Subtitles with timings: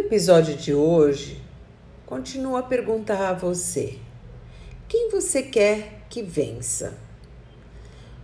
[0.00, 1.40] episódio de hoje,
[2.06, 3.98] continuo a perguntar a você:
[4.88, 6.98] quem você quer que vença?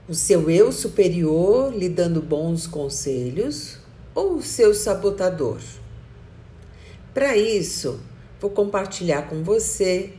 [0.09, 3.79] O seu eu superior lhe dando bons conselhos
[4.15, 5.61] ou o seu sabotador?
[7.13, 8.01] Para isso,
[8.41, 10.15] vou compartilhar com você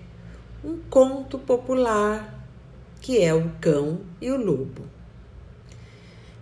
[0.63, 2.47] um conto popular
[3.01, 4.83] que é o cão e o lobo.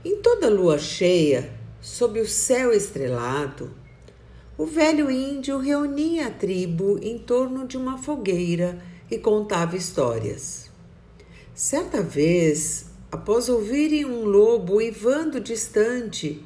[0.03, 1.51] Em toda lua cheia,
[1.81, 3.71] sob o céu estrelado,
[4.57, 8.81] o velho índio reunia a tribo em torno de uma fogueira
[9.11, 10.71] e contava histórias.
[11.53, 16.41] Certa vez, após ouvirem um lobo uivando distante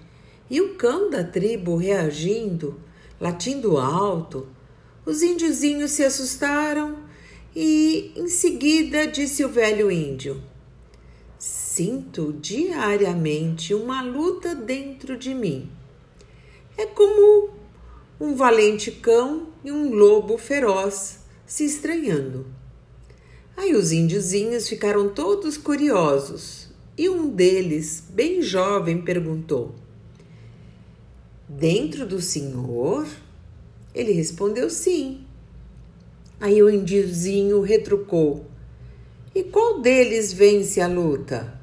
[0.49, 2.79] e o cão da tribo reagindo,
[3.19, 4.47] latindo alto,
[5.05, 6.97] os índiozinhos se assustaram
[7.55, 10.41] e, em seguida, disse o velho índio:
[11.37, 15.69] Sinto diariamente uma luta dentro de mim.
[16.75, 17.58] É como
[18.19, 22.45] um valente cão e um lobo feroz se estranhando.
[23.55, 29.73] Aí os índiozinhos ficaram todos curiosos e um deles, bem jovem, perguntou:
[31.47, 33.07] Dentro do senhor?
[33.95, 35.25] Ele respondeu sim.
[36.39, 38.45] Aí o índiozinho retrucou:
[39.33, 41.59] E qual deles vence a luta?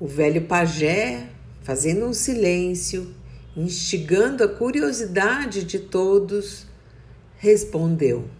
[0.00, 1.28] O velho pajé,
[1.62, 3.14] fazendo um silêncio,
[3.58, 6.64] instigando a curiosidade de todos,
[7.38, 8.30] respondeu: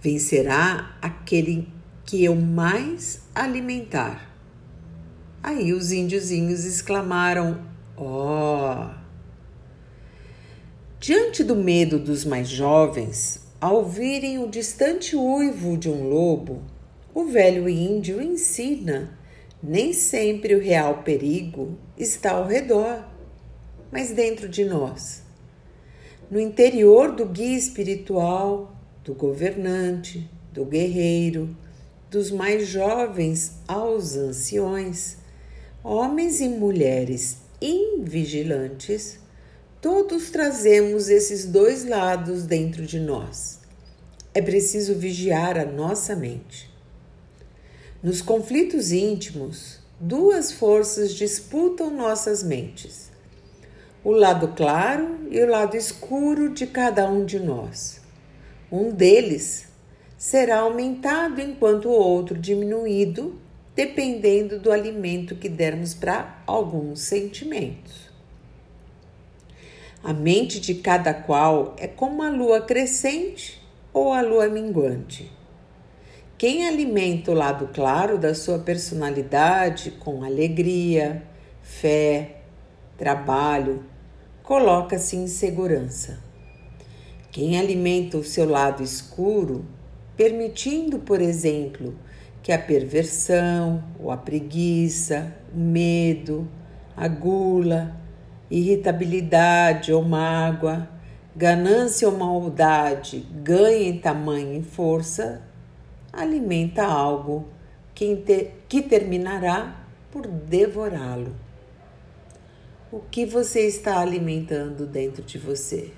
[0.00, 1.68] Vencerá aquele
[2.04, 4.32] que eu mais alimentar.
[5.42, 8.86] Aí os índiozinhos exclamaram: Ó!
[8.86, 9.02] Oh!
[11.00, 16.62] Diante do medo dos mais jovens, ao ouvirem o distante uivo de um lobo,
[17.12, 19.18] o velho índio ensina:
[19.60, 23.11] nem sempre o real perigo está ao redor
[23.92, 25.22] mas dentro de nós.
[26.30, 31.54] No interior do guia espiritual, do governante, do guerreiro,
[32.10, 35.18] dos mais jovens aos anciões,
[35.84, 39.18] homens e mulheres invigilantes,
[39.78, 43.60] todos trazemos esses dois lados dentro de nós.
[44.32, 46.72] É preciso vigiar a nossa mente.
[48.02, 53.11] Nos conflitos íntimos, duas forças disputam nossas mentes
[54.04, 58.00] o lado claro e o lado escuro de cada um de nós.
[58.70, 59.68] Um deles
[60.16, 63.38] será aumentado enquanto o outro diminuído,
[63.74, 68.10] dependendo do alimento que dermos para alguns sentimentos.
[70.02, 75.30] A mente de cada qual é como a lua crescente ou a lua minguante.
[76.36, 81.22] Quem alimenta o lado claro da sua personalidade com alegria,
[81.62, 82.41] fé,
[83.02, 83.82] trabalho,
[84.44, 86.20] coloca-se em segurança.
[87.32, 89.64] Quem alimenta o seu lado escuro,
[90.16, 91.96] permitindo, por exemplo,
[92.44, 96.46] que a perversão, ou a preguiça, o medo,
[96.96, 97.96] a gula,
[98.48, 100.88] irritabilidade ou mágoa,
[101.34, 105.42] ganância ou maldade ganhem tamanho e força,
[106.12, 107.48] alimenta algo
[107.96, 108.14] que,
[108.68, 111.34] que terminará por devorá-lo.
[112.92, 115.92] O que você está alimentando dentro de você?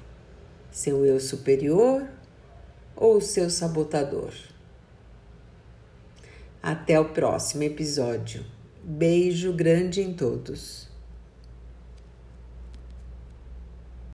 [0.71, 2.09] Seu eu superior
[2.95, 4.33] ou seu sabotador?
[6.63, 8.47] Até o próximo episódio.
[8.81, 10.89] Beijo grande em todos.